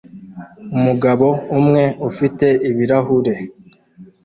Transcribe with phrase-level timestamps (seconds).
[0.77, 1.27] Umugabo
[1.57, 3.35] umwe ufite ibirahure